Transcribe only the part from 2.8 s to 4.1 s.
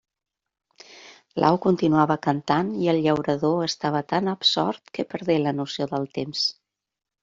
i el llaurador estava